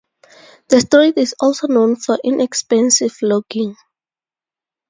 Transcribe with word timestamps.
The 0.69 0.79
street 0.81 1.19
is 1.19 1.35
also 1.39 1.67
known 1.67 1.95
for 1.95 2.17
inexpensive 2.23 3.15
lodging. 3.21 3.75